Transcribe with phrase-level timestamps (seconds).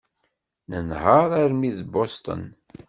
[0.69, 2.43] Nenheṛ armi d Boston.